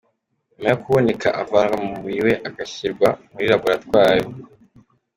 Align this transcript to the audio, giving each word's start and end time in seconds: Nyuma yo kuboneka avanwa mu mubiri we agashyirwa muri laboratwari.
Nyuma 0.53 0.69
yo 0.71 0.77
kuboneka 0.83 1.27
avanwa 1.41 1.75
mu 1.83 1.87
mubiri 1.93 2.21
we 2.27 2.33
agashyirwa 2.49 3.07
muri 3.31 3.45
laboratwari. 3.51 4.25